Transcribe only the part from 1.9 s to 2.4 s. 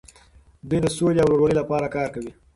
کار کوي.